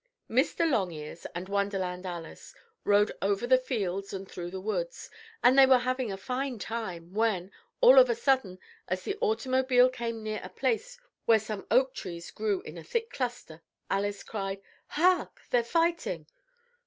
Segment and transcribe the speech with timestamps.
[0.27, 0.67] Mr.
[0.67, 5.11] Longears and Wonderland Alice rode over the fields and through the woods,
[5.43, 9.89] and they were having a fine time when, all of a sudden, as the automobile
[9.91, 13.61] came near a place where some oak trees grew in a thick cluster
[13.91, 15.41] Alice cried: "Hark!
[15.51, 16.25] They're fighting!"